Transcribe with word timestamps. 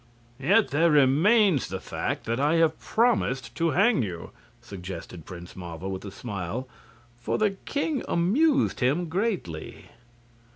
"Yet 0.39 0.69
there 0.69 0.89
remains 0.89 1.67
the 1.67 1.79
fact 1.79 2.23
that 2.23 2.39
I 2.39 2.55
have 2.55 2.79
promised 2.79 3.53
to 3.53 3.69
hang 3.69 4.01
you," 4.01 4.31
suggested 4.59 5.27
Prince 5.27 5.55
Marvel, 5.55 5.91
with 5.91 6.03
a 6.03 6.09
smile, 6.09 6.67
for 7.19 7.37
the 7.37 7.51
king 7.51 8.01
amused 8.07 8.79
him 8.79 9.07
greatly. 9.09 9.91